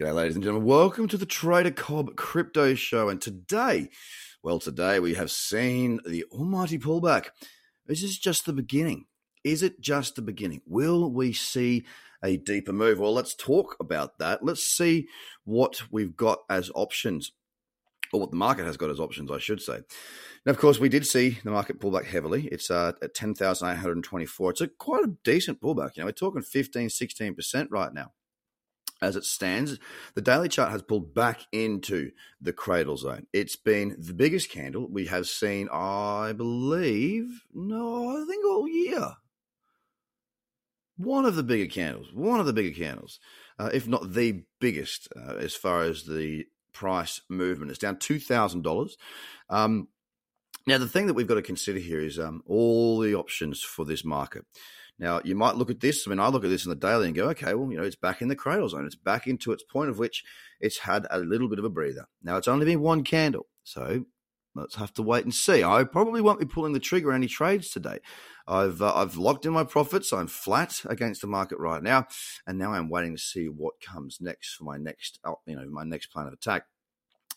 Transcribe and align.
G'day, 0.00 0.14
ladies 0.14 0.34
and 0.34 0.42
gentlemen. 0.42 0.66
Welcome 0.66 1.08
to 1.08 1.18
the 1.18 1.26
Trader 1.26 1.70
Cobb 1.70 2.16
Crypto 2.16 2.74
Show. 2.74 3.10
And 3.10 3.20
today, 3.20 3.90
well, 4.42 4.58
today 4.58 4.98
we 4.98 5.12
have 5.12 5.30
seen 5.30 6.00
the 6.06 6.24
almighty 6.32 6.78
pullback. 6.78 7.26
Is 7.86 8.00
this 8.00 8.16
just 8.16 8.46
the 8.46 8.54
beginning. 8.54 9.04
Is 9.44 9.62
it 9.62 9.78
just 9.78 10.16
the 10.16 10.22
beginning? 10.22 10.62
Will 10.64 11.12
we 11.12 11.34
see 11.34 11.84
a 12.24 12.38
deeper 12.38 12.72
move? 12.72 12.98
Well, 12.98 13.12
let's 13.12 13.34
talk 13.34 13.76
about 13.78 14.18
that. 14.20 14.42
Let's 14.42 14.62
see 14.62 15.06
what 15.44 15.82
we've 15.90 16.16
got 16.16 16.38
as 16.48 16.70
options, 16.74 17.32
or 18.10 18.20
what 18.20 18.30
the 18.30 18.38
market 18.38 18.64
has 18.64 18.78
got 18.78 18.88
as 18.88 19.00
options, 19.00 19.30
I 19.30 19.38
should 19.38 19.60
say. 19.60 19.80
Now, 20.46 20.52
of 20.52 20.58
course, 20.58 20.78
we 20.78 20.88
did 20.88 21.04
see 21.04 21.36
the 21.44 21.50
market 21.50 21.78
pull 21.78 21.90
back 21.90 22.06
heavily. 22.06 22.48
It's 22.50 22.70
uh, 22.70 22.92
at 23.02 23.12
10,824. 23.12 24.50
It's 24.50 24.60
a 24.62 24.68
quite 24.68 25.04
a 25.04 25.12
decent 25.24 25.60
pullback. 25.60 25.96
You 25.96 26.04
know, 26.04 26.06
we're 26.06 26.12
talking 26.12 26.40
15, 26.40 26.88
16% 26.88 27.66
right 27.70 27.92
now 27.92 28.12
as 29.02 29.16
it 29.16 29.24
stands, 29.24 29.78
the 30.14 30.20
daily 30.20 30.48
chart 30.48 30.70
has 30.70 30.82
pulled 30.82 31.14
back 31.14 31.42
into 31.52 32.10
the 32.40 32.52
cradle 32.52 32.96
zone. 32.96 33.26
It's 33.32 33.56
been 33.56 33.96
the 33.98 34.14
biggest 34.14 34.50
candle 34.50 34.88
we 34.90 35.06
have 35.06 35.26
seen, 35.26 35.68
I 35.72 36.32
believe, 36.32 37.44
no, 37.52 38.22
I 38.22 38.24
think 38.26 38.44
all 38.44 38.68
year. 38.68 39.12
One 40.96 41.24
of 41.24 41.34
the 41.34 41.42
bigger 41.42 41.70
candles, 41.70 42.12
one 42.12 42.40
of 42.40 42.46
the 42.46 42.52
bigger 42.52 42.78
candles, 42.78 43.20
uh, 43.58 43.70
if 43.72 43.88
not 43.88 44.12
the 44.12 44.42
biggest, 44.60 45.08
uh, 45.16 45.36
as 45.36 45.54
far 45.54 45.82
as 45.82 46.04
the 46.04 46.44
price 46.72 47.22
movement. 47.28 47.70
It's 47.70 47.80
down 47.80 47.96
$2,000. 47.96 48.90
Um, 49.48 49.88
now, 50.66 50.78
the 50.78 50.88
thing 50.88 51.06
that 51.06 51.14
we've 51.14 51.26
got 51.26 51.34
to 51.36 51.42
consider 51.42 51.78
here 51.78 52.00
is 52.00 52.18
um, 52.18 52.42
all 52.46 53.00
the 53.00 53.14
options 53.14 53.62
for 53.62 53.84
this 53.84 54.04
market. 54.04 54.44
Now, 55.00 55.22
you 55.24 55.34
might 55.34 55.56
look 55.56 55.70
at 55.70 55.80
this. 55.80 56.06
I 56.06 56.10
mean, 56.10 56.20
I 56.20 56.28
look 56.28 56.44
at 56.44 56.50
this 56.50 56.66
in 56.66 56.70
the 56.70 56.76
daily 56.76 57.06
and 57.06 57.16
go, 57.16 57.30
okay, 57.30 57.54
well, 57.54 57.72
you 57.72 57.78
know, 57.78 57.84
it's 57.84 57.96
back 57.96 58.20
in 58.20 58.28
the 58.28 58.36
cradle 58.36 58.68
zone. 58.68 58.84
It's 58.84 58.94
back 58.94 59.26
into 59.26 59.50
its 59.50 59.64
point 59.64 59.88
of 59.88 59.98
which 59.98 60.22
it's 60.60 60.78
had 60.78 61.06
a 61.10 61.18
little 61.18 61.48
bit 61.48 61.58
of 61.58 61.64
a 61.64 61.70
breather. 61.70 62.06
Now, 62.22 62.36
it's 62.36 62.46
only 62.46 62.66
been 62.66 62.82
one 62.82 63.02
candle. 63.02 63.46
So 63.64 64.04
let's 64.54 64.74
have 64.74 64.92
to 64.94 65.02
wait 65.02 65.24
and 65.24 65.32
see. 65.32 65.64
I 65.64 65.84
probably 65.84 66.20
won't 66.20 66.38
be 66.38 66.44
pulling 66.44 66.74
the 66.74 66.80
trigger 66.80 67.10
on 67.10 67.16
any 67.16 67.28
trades 67.28 67.70
today. 67.70 68.00
I've 68.46 68.82
uh, 68.82 68.94
I've 68.94 69.16
locked 69.16 69.46
in 69.46 69.52
my 69.52 69.64
profits. 69.64 70.12
I'm 70.12 70.26
flat 70.26 70.82
against 70.84 71.20
the 71.20 71.26
market 71.26 71.58
right 71.58 71.82
now, 71.82 72.06
and 72.46 72.58
now 72.58 72.72
I'm 72.72 72.90
waiting 72.90 73.14
to 73.14 73.22
see 73.22 73.48
what 73.48 73.80
comes 73.80 74.18
next 74.20 74.54
for 74.54 74.64
my 74.64 74.76
next 74.76 75.18
uh, 75.24 75.34
you 75.46 75.56
know 75.56 75.66
my 75.70 75.84
next 75.84 76.08
plan 76.08 76.26
of 76.26 76.32
attack. 76.32 76.64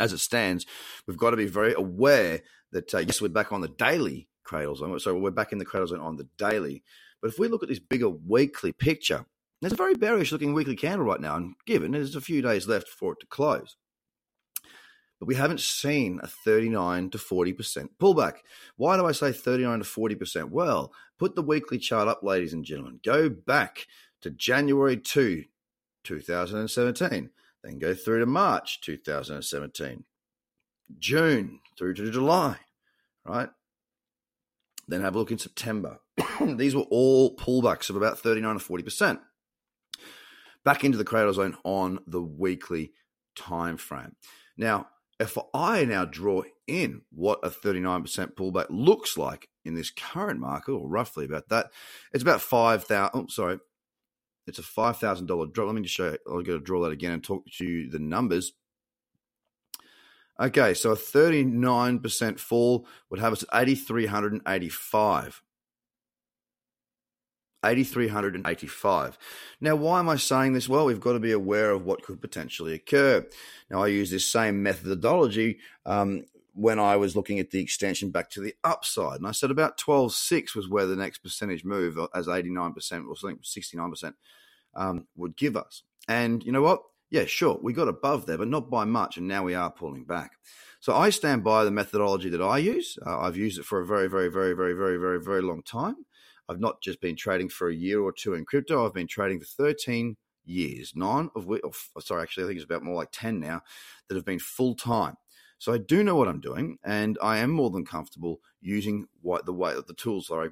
As 0.00 0.12
it 0.12 0.18
stands, 0.18 0.66
we've 1.06 1.16
got 1.16 1.30
to 1.30 1.36
be 1.36 1.46
very 1.46 1.74
aware 1.74 2.40
that 2.72 2.92
uh, 2.94 2.98
yes, 2.98 3.20
we're 3.20 3.28
back 3.28 3.52
on 3.52 3.60
the 3.60 3.68
daily 3.68 4.28
cradle 4.42 4.74
zone. 4.74 4.98
So 4.98 5.16
we're 5.16 5.30
back 5.30 5.52
in 5.52 5.58
the 5.58 5.64
cradle 5.64 5.88
zone 5.88 6.00
on 6.00 6.16
the 6.16 6.28
daily. 6.38 6.82
But 7.24 7.32
if 7.32 7.38
we 7.38 7.48
look 7.48 7.62
at 7.62 7.70
this 7.70 7.78
bigger 7.78 8.10
weekly 8.10 8.70
picture, 8.72 9.24
there's 9.62 9.72
a 9.72 9.76
very 9.76 9.94
bearish 9.94 10.30
looking 10.30 10.52
weekly 10.52 10.76
candle 10.76 11.06
right 11.06 11.22
now, 11.22 11.36
and 11.36 11.54
given 11.64 11.92
there's 11.92 12.14
a 12.14 12.20
few 12.20 12.42
days 12.42 12.68
left 12.68 12.86
for 12.86 13.14
it 13.14 13.20
to 13.20 13.26
close. 13.26 13.78
But 15.18 15.28
we 15.28 15.34
haven't 15.34 15.60
seen 15.60 16.20
a 16.22 16.26
39 16.26 17.08
to 17.08 17.16
40% 17.16 17.88
pullback. 17.98 18.40
Why 18.76 18.98
do 18.98 19.06
I 19.06 19.12
say 19.12 19.32
39 19.32 19.78
to 19.78 19.84
40%? 19.86 20.50
Well, 20.50 20.92
put 21.18 21.34
the 21.34 21.40
weekly 21.40 21.78
chart 21.78 22.08
up, 22.08 22.22
ladies 22.22 22.52
and 22.52 22.62
gentlemen. 22.62 23.00
Go 23.02 23.30
back 23.30 23.86
to 24.20 24.28
January 24.28 24.98
2, 24.98 25.44
2017. 26.02 27.30
Then 27.62 27.78
go 27.78 27.94
through 27.94 28.20
to 28.20 28.26
March 28.26 28.82
2017, 28.82 30.04
June 30.98 31.60
through 31.78 31.94
to 31.94 32.10
July, 32.10 32.58
right? 33.24 33.48
Then 34.86 35.00
have 35.00 35.14
a 35.14 35.18
look 35.18 35.30
in 35.30 35.38
September. 35.38 36.00
These 36.56 36.74
were 36.74 36.86
all 36.90 37.36
pullbacks 37.36 37.90
of 37.90 37.96
about 37.96 38.18
39 38.18 38.58
to 38.58 38.64
40%. 38.64 39.20
Back 40.64 40.84
into 40.84 40.98
the 40.98 41.04
cradle 41.04 41.32
zone 41.32 41.56
on 41.64 42.00
the 42.06 42.22
weekly 42.22 42.92
time 43.36 43.76
frame. 43.76 44.16
Now, 44.56 44.88
if 45.20 45.36
I 45.52 45.84
now 45.84 46.04
draw 46.04 46.42
in 46.66 47.02
what 47.10 47.40
a 47.42 47.50
39% 47.50 48.34
pullback 48.34 48.66
looks 48.70 49.16
like 49.16 49.48
in 49.64 49.74
this 49.74 49.90
current 49.90 50.40
market, 50.40 50.72
or 50.72 50.88
roughly 50.88 51.24
about 51.24 51.48
that, 51.48 51.70
it's 52.12 52.22
about 52.22 52.40
5,000. 52.40 53.10
Oh, 53.14 53.26
sorry. 53.28 53.58
It's 54.46 54.58
a 54.58 54.62
$5,000 54.62 55.52
drop. 55.52 55.66
Let 55.66 55.74
me 55.74 55.82
just 55.82 55.94
show 55.94 56.10
you. 56.10 56.18
I'll 56.28 56.42
go 56.42 56.58
to 56.58 56.64
draw 56.64 56.82
that 56.82 56.92
again 56.92 57.12
and 57.12 57.24
talk 57.24 57.44
to 57.58 57.64
you 57.64 57.90
the 57.90 57.98
numbers. 57.98 58.52
Okay, 60.38 60.74
so 60.74 60.90
a 60.90 60.96
39% 60.96 62.40
fall 62.40 62.86
would 63.08 63.20
have 63.20 63.32
us 63.32 63.44
at 63.52 63.68
8,385. 63.68 65.42
8,385. 67.64 69.18
Now, 69.60 69.76
why 69.76 69.98
am 69.98 70.08
I 70.08 70.16
saying 70.16 70.52
this? 70.52 70.68
Well, 70.68 70.86
we've 70.86 71.00
got 71.00 71.14
to 71.14 71.20
be 71.20 71.32
aware 71.32 71.70
of 71.70 71.84
what 71.84 72.02
could 72.02 72.20
potentially 72.20 72.74
occur. 72.74 73.26
Now, 73.70 73.82
I 73.82 73.88
use 73.88 74.10
this 74.10 74.26
same 74.26 74.62
methodology 74.62 75.58
um, 75.86 76.24
when 76.54 76.78
I 76.78 76.96
was 76.96 77.16
looking 77.16 77.38
at 77.40 77.50
the 77.50 77.60
extension 77.60 78.10
back 78.10 78.30
to 78.30 78.40
the 78.40 78.54
upside. 78.62 79.18
And 79.18 79.26
I 79.26 79.32
said 79.32 79.50
about 79.50 79.78
12.6 79.78 80.54
was 80.54 80.68
where 80.68 80.86
the 80.86 80.96
next 80.96 81.18
percentage 81.18 81.64
move, 81.64 81.98
uh, 81.98 82.08
as 82.14 82.26
89% 82.26 83.08
or 83.08 83.16
something, 83.16 83.38
69% 83.42 84.14
um, 84.74 85.06
would 85.16 85.36
give 85.36 85.56
us. 85.56 85.82
And 86.06 86.44
you 86.44 86.52
know 86.52 86.62
what? 86.62 86.82
yeah, 87.14 87.24
sure, 87.26 87.60
we 87.62 87.72
got 87.72 87.86
above 87.86 88.26
there, 88.26 88.38
but 88.38 88.48
not 88.48 88.68
by 88.68 88.84
much, 88.84 89.16
and 89.16 89.28
now 89.28 89.44
we 89.44 89.54
are 89.54 89.70
pulling 89.70 90.02
back. 90.02 90.32
So 90.80 90.94
I 90.96 91.10
stand 91.10 91.44
by 91.44 91.62
the 91.62 91.70
methodology 91.70 92.28
that 92.30 92.42
I 92.42 92.58
use. 92.58 92.98
Uh, 93.06 93.20
I've 93.20 93.36
used 93.36 93.56
it 93.56 93.64
for 93.64 93.80
a 93.80 93.86
very, 93.86 94.08
very, 94.08 94.28
very, 94.28 94.52
very, 94.52 94.74
very, 94.74 94.96
very, 94.96 95.22
very 95.22 95.40
long 95.40 95.62
time. 95.62 95.94
I've 96.48 96.60
not 96.60 96.82
just 96.82 97.00
been 97.00 97.16
trading 97.16 97.48
for 97.48 97.68
a 97.68 97.74
year 97.74 98.00
or 98.00 98.12
two 98.12 98.34
in 98.34 98.44
crypto. 98.44 98.84
I've 98.84 98.94
been 98.94 99.06
trading 99.06 99.40
for 99.40 99.46
13 99.46 100.16
years, 100.44 100.92
nine 100.94 101.30
of 101.34 101.46
which, 101.46 101.62
oh, 101.64 101.72
sorry, 102.00 102.22
actually, 102.22 102.44
I 102.44 102.46
think 102.48 102.56
it's 102.56 102.64
about 102.64 102.82
more 102.82 102.96
like 102.96 103.10
10 103.12 103.40
now 103.40 103.62
that 104.08 104.14
have 104.14 104.24
been 104.24 104.38
full 104.38 104.74
time. 104.74 105.16
So 105.58 105.72
I 105.72 105.78
do 105.78 106.04
know 106.04 106.16
what 106.16 106.28
I'm 106.28 106.40
doing, 106.40 106.78
and 106.84 107.16
I 107.22 107.38
am 107.38 107.50
more 107.50 107.70
than 107.70 107.86
comfortable 107.86 108.40
using 108.60 109.06
what 109.22 109.46
the 109.46 109.52
way 109.52 109.74
the 109.74 109.94
tools 109.94 110.26
sorry 110.26 110.50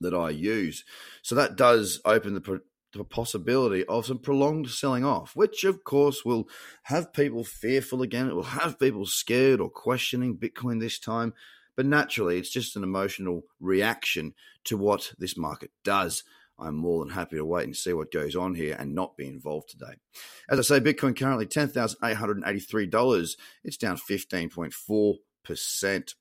that 0.00 0.14
I 0.14 0.30
use. 0.30 0.84
So 1.22 1.34
that 1.34 1.56
does 1.56 2.00
open 2.04 2.34
the 2.34 2.60
the 2.92 3.04
possibility 3.04 3.84
of 3.86 4.06
some 4.06 4.18
prolonged 4.18 4.70
selling 4.70 5.04
off, 5.04 5.34
which 5.34 5.64
of 5.64 5.84
course 5.84 6.24
will 6.24 6.48
have 6.84 7.12
people 7.12 7.44
fearful 7.44 8.02
again. 8.02 8.28
It 8.28 8.34
will 8.34 8.44
have 8.44 8.78
people 8.78 9.04
scared 9.04 9.60
or 9.60 9.68
questioning 9.68 10.36
Bitcoin 10.36 10.80
this 10.80 10.98
time. 10.98 11.34
But 11.76 11.86
naturally, 11.86 12.38
it's 12.38 12.50
just 12.50 12.76
an 12.76 12.82
emotional 12.82 13.42
reaction 13.60 14.34
to 14.64 14.76
what 14.76 15.12
this 15.18 15.36
market 15.36 15.70
does. 15.82 16.24
I'm 16.58 16.76
more 16.76 17.04
than 17.04 17.14
happy 17.14 17.36
to 17.36 17.44
wait 17.44 17.64
and 17.64 17.76
see 17.76 17.92
what 17.92 18.12
goes 18.12 18.36
on 18.36 18.54
here 18.54 18.76
and 18.78 18.94
not 18.94 19.16
be 19.16 19.26
involved 19.26 19.70
today. 19.70 19.94
As 20.48 20.58
I 20.58 20.62
say, 20.62 20.80
Bitcoin 20.80 21.18
currently 21.18 21.46
$10,883. 21.46 23.36
It's 23.64 23.76
down 23.76 23.96
15.4%. 23.96 26.14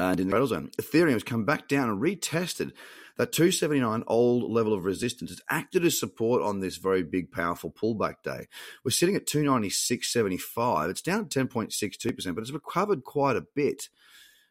And 0.00 0.20
in 0.20 0.26
the 0.26 0.32
cradle 0.32 0.48
zone, 0.48 0.70
Ethereum 0.80 1.12
has 1.12 1.22
come 1.22 1.44
back 1.44 1.68
down 1.68 1.88
and 1.88 2.00
retested 2.00 2.72
that 3.16 3.32
279 3.32 4.04
old 4.06 4.50
level 4.50 4.72
of 4.72 4.84
resistance 4.84 5.30
It's 5.30 5.40
acted 5.48 5.84
as 5.84 5.98
support 5.98 6.42
on 6.42 6.60
this 6.60 6.76
very 6.76 7.02
big, 7.02 7.30
powerful 7.30 7.70
pullback 7.70 8.16
day. 8.24 8.48
We're 8.84 8.90
sitting 8.90 9.16
at 9.16 9.26
296.75. 9.26 10.90
It's 10.90 11.02
down 11.02 11.26
10.62%, 11.26 12.34
but 12.34 12.42
it's 12.42 12.50
recovered 12.50 13.04
quite 13.04 13.36
a 13.36 13.46
bit. 13.54 13.88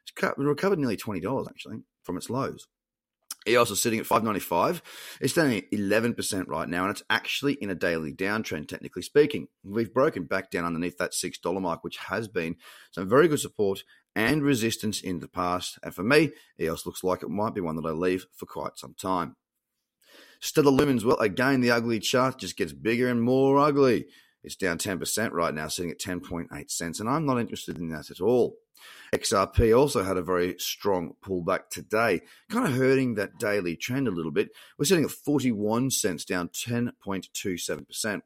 It's 0.04 0.38
recovered 0.38 0.80
nearly 0.80 0.98
$20 0.98 1.48
actually 1.50 1.84
from 2.04 2.18
its 2.18 2.30
lows. 2.30 2.68
EOS 3.48 3.72
is 3.72 3.82
sitting 3.82 4.00
at 4.00 4.06
595. 4.06 4.84
It's 5.20 5.34
down 5.34 5.50
11% 5.50 6.48
right 6.48 6.70
now, 6.70 6.84
and 6.84 6.92
it's 6.92 7.04
actually 7.10 7.54
in 7.54 7.72
a 7.72 7.76
daily 7.76 8.14
downtrend, 8.14 8.68
technically 8.68 9.02
speaking. 9.02 9.48
We've 9.64 9.92
broken 9.92 10.26
back 10.26 10.52
down 10.52 10.66
underneath 10.66 11.00
that 11.00 11.14
$6 11.14 11.60
mark, 11.60 11.84
which 11.84 11.98
has 11.98 12.28
been 12.28 12.58
some 12.92 13.10
very 13.10 13.28
good 13.28 13.40
support 13.40 13.84
and 14.16 14.44
resistance 14.44 15.02
in 15.02 15.20
the 15.20 15.28
past. 15.28 15.80
And 15.82 15.94
for 15.94 16.04
me, 16.04 16.32
EOS 16.60 16.86
looks 16.86 17.04
like 17.04 17.24
it 17.24 17.30
might 17.30 17.56
be 17.56 17.62
one 17.62 17.78
that 17.78 17.86
I 17.88 17.92
leave 17.92 18.28
for 18.36 18.46
quite 18.46 18.78
some 18.78 18.94
time. 18.94 19.36
Stellar 20.40 20.72
Lumens, 20.72 21.04
well, 21.04 21.18
again, 21.18 21.62
the 21.62 21.72
ugly 21.72 22.00
chart 22.00 22.40
just 22.40 22.58
gets 22.58 22.74
bigger 22.74 23.08
and 23.08 23.22
more 23.22 23.58
ugly. 23.58 24.06
It's 24.44 24.56
down 24.56 24.78
10% 24.78 25.32
right 25.32 25.54
now, 25.54 25.68
sitting 25.68 25.92
at 25.92 26.00
10.8 26.00 26.72
cents, 26.72 27.00
and 27.00 27.10
I'm 27.10 27.26
not 27.26 27.40
interested 27.40 27.78
in 27.78 27.90
that 27.90 28.10
at 28.10 28.22
all. 28.22 28.58
XRP 29.14 29.78
also 29.78 30.04
had 30.04 30.18
a 30.18 30.24
very 30.24 30.56
strong 30.58 31.14
pullback 31.24 31.70
today, 31.70 32.22
kind 32.50 32.68
of 32.68 32.74
hurting 32.74 33.16
that 33.16 33.38
daily 33.38 33.76
trend 33.76 34.08
a 34.08 34.12
little 34.12 34.32
bit. 34.32 34.50
We're 34.78 34.86
sitting 34.86 35.06
at 35.06 35.12
41 35.12 35.92
cents, 35.92 36.26
down 36.26 36.50
10.27% 36.50 38.22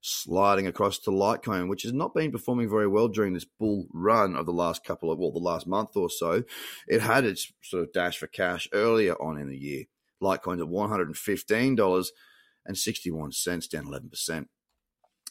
sliding 0.00 0.66
across 0.66 0.98
to 1.00 1.10
Litecoin, 1.10 1.68
which 1.68 1.82
has 1.82 1.92
not 1.92 2.14
been 2.14 2.30
performing 2.30 2.68
very 2.68 2.86
well 2.86 3.08
during 3.08 3.34
this 3.34 3.44
bull 3.44 3.86
run 3.92 4.36
of 4.36 4.46
the 4.46 4.52
last 4.52 4.84
couple 4.84 5.10
of, 5.10 5.18
well, 5.18 5.32
the 5.32 5.38
last 5.38 5.66
month 5.66 5.96
or 5.96 6.08
so. 6.08 6.44
It 6.86 7.00
had 7.00 7.24
its 7.24 7.52
sort 7.62 7.82
of 7.82 7.92
dash 7.92 8.18
for 8.18 8.26
cash 8.26 8.68
earlier 8.72 9.14
on 9.20 9.38
in 9.38 9.48
the 9.48 9.58
year. 9.58 9.84
Litecoin's 10.22 10.62
at 10.62 10.68
$115 10.68 12.08
and 12.66 12.78
61 12.78 13.32
cents, 13.32 13.66
down 13.66 13.86
11%. 13.86 14.46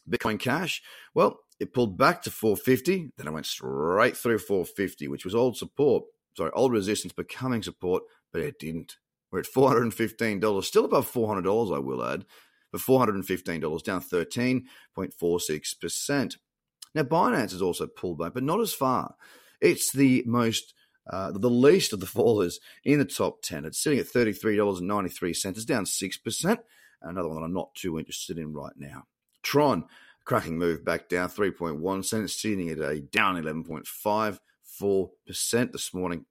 Bitcoin 0.09 0.39
Cash, 0.39 0.81
well, 1.13 1.41
it 1.59 1.73
pulled 1.73 1.97
back 1.97 2.21
to 2.23 2.31
450, 2.31 3.11
then 3.17 3.27
it 3.27 3.33
went 3.33 3.45
straight 3.45 4.15
through 4.15 4.39
450, 4.39 5.07
which 5.07 5.25
was 5.25 5.35
old 5.35 5.57
support, 5.57 6.05
sorry, 6.35 6.51
old 6.53 6.71
resistance 6.71 7.13
becoming 7.13 7.63
support, 7.63 8.03
but 8.31 8.41
it 8.41 8.59
didn't. 8.59 8.97
We're 9.31 9.39
at 9.39 9.45
$415, 9.45 10.63
still 10.63 10.85
above 10.85 11.11
$400, 11.11 11.75
I 11.75 11.79
will 11.79 12.03
add, 12.03 12.25
for 12.71 12.77
$415, 12.77 13.83
down 13.83 14.01
13.46%. 14.01 16.37
Now, 16.95 17.03
Binance 17.03 17.51
has 17.51 17.61
also 17.61 17.87
pulled 17.87 18.19
back, 18.19 18.33
but 18.33 18.43
not 18.43 18.61
as 18.61 18.73
far. 18.73 19.15
It's 19.59 19.91
the 19.91 20.23
most 20.25 20.73
uh, 21.09 21.31
the 21.31 21.49
least 21.49 21.93
of 21.93 21.99
the 21.99 22.05
fallers 22.05 22.55
in 22.83 22.99
the 22.99 23.05
top 23.05 23.41
10. 23.41 23.65
It's 23.65 23.81
sitting 23.81 23.99
at 23.99 24.07
$33.93. 24.07 25.45
It's 25.45 25.65
down 25.65 25.85
6%. 25.85 26.57
Another 27.01 27.29
one 27.29 27.37
that 27.37 27.45
I'm 27.45 27.53
not 27.53 27.73
too 27.75 27.97
interested 27.97 28.37
in 28.37 28.53
right 28.53 28.73
now. 28.75 29.05
Tron, 29.47 29.85
cracking 30.25 30.57
move 30.57 30.83
back 30.83 31.07
down 31.07 31.29
3.1 31.29 32.03
cents, 32.03 32.41
sitting 32.41 32.69
at 32.69 32.79
a 32.79 32.99
down 32.99 33.41
11.54% 33.41 35.71
this 35.71 35.93
morning. 35.93 36.25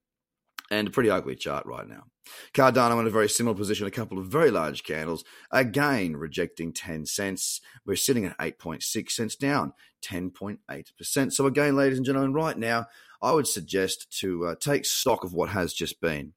And 0.70 0.88
a 0.88 0.90
pretty 0.90 1.10
ugly 1.10 1.36
chart 1.36 1.64
right 1.64 1.88
now. 1.88 2.04
Cardano 2.52 3.00
in 3.00 3.06
a 3.06 3.10
very 3.10 3.28
similar 3.28 3.56
position, 3.56 3.86
a 3.86 3.90
couple 3.90 4.18
of 4.18 4.26
very 4.26 4.50
large 4.50 4.82
candles, 4.82 5.24
again 5.50 6.16
rejecting 6.16 6.72
10 6.72 7.06
cents. 7.06 7.60
We're 7.86 7.96
sitting 7.96 8.26
at 8.26 8.36
8.6 8.38 9.10
cents 9.10 9.36
down, 9.36 9.72
10.8%. 10.04 11.32
So, 11.32 11.46
again, 11.46 11.76
ladies 11.76 11.98
and 11.98 12.04
gentlemen, 12.04 12.34
right 12.34 12.58
now, 12.58 12.86
I 13.22 13.32
would 13.32 13.46
suggest 13.46 14.10
to 14.20 14.46
uh, 14.46 14.56
take 14.60 14.84
stock 14.84 15.24
of 15.24 15.32
what 15.32 15.50
has 15.50 15.72
just 15.72 16.00
been. 16.00 16.32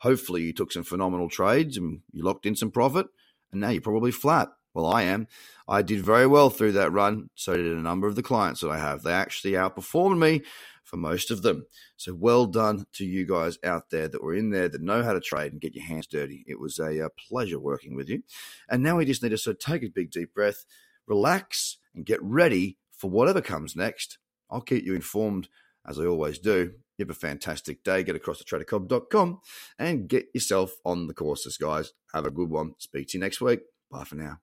Hopefully, 0.00 0.44
you 0.44 0.52
took 0.52 0.72
some 0.72 0.84
phenomenal 0.84 1.28
trades 1.28 1.76
and 1.76 2.02
you 2.12 2.22
locked 2.22 2.46
in 2.46 2.54
some 2.54 2.70
profit, 2.70 3.06
and 3.50 3.60
now 3.60 3.70
you're 3.70 3.82
probably 3.82 4.12
flat. 4.12 4.50
Well, 4.76 4.92
I 4.92 5.04
am. 5.04 5.26
I 5.66 5.80
did 5.80 6.04
very 6.04 6.26
well 6.26 6.50
through 6.50 6.72
that 6.72 6.92
run. 6.92 7.30
So 7.34 7.56
did 7.56 7.64
a 7.64 7.80
number 7.80 8.06
of 8.06 8.14
the 8.14 8.22
clients 8.22 8.60
that 8.60 8.68
I 8.68 8.76
have. 8.76 9.02
They 9.02 9.12
actually 9.14 9.52
outperformed 9.52 10.18
me 10.18 10.42
for 10.84 10.98
most 10.98 11.30
of 11.30 11.40
them. 11.40 11.64
So 11.96 12.12
well 12.12 12.44
done 12.44 12.84
to 12.92 13.06
you 13.06 13.26
guys 13.26 13.58
out 13.64 13.88
there 13.88 14.06
that 14.06 14.22
were 14.22 14.34
in 14.34 14.50
there 14.50 14.68
that 14.68 14.82
know 14.82 15.02
how 15.02 15.14
to 15.14 15.20
trade 15.20 15.52
and 15.52 15.62
get 15.62 15.74
your 15.74 15.86
hands 15.86 16.06
dirty. 16.06 16.44
It 16.46 16.60
was 16.60 16.78
a, 16.78 16.98
a 16.98 17.08
pleasure 17.08 17.58
working 17.58 17.96
with 17.96 18.10
you. 18.10 18.22
And 18.68 18.82
now 18.82 18.98
we 18.98 19.06
just 19.06 19.22
need 19.22 19.30
to 19.30 19.38
sort 19.38 19.56
of 19.56 19.60
take 19.60 19.82
a 19.82 19.88
big 19.88 20.10
deep 20.10 20.34
breath, 20.34 20.66
relax, 21.06 21.78
and 21.94 22.04
get 22.04 22.22
ready 22.22 22.76
for 22.92 23.08
whatever 23.08 23.40
comes 23.40 23.76
next. 23.76 24.18
I'll 24.50 24.60
keep 24.60 24.84
you 24.84 24.94
informed 24.94 25.48
as 25.88 25.98
I 25.98 26.04
always 26.04 26.38
do. 26.38 26.72
You 26.98 27.06
have 27.06 27.10
a 27.10 27.14
fantastic 27.14 27.82
day. 27.82 28.02
Get 28.02 28.14
across 28.14 28.40
to 28.40 28.44
tradercobb.com 28.44 29.40
and 29.78 30.06
get 30.06 30.26
yourself 30.34 30.74
on 30.84 31.06
the 31.06 31.14
courses, 31.14 31.56
guys. 31.56 31.94
Have 32.12 32.26
a 32.26 32.30
good 32.30 32.50
one. 32.50 32.74
Speak 32.76 33.08
to 33.08 33.16
you 33.16 33.24
next 33.24 33.40
week. 33.40 33.60
Bye 33.90 34.04
for 34.04 34.16
now. 34.16 34.40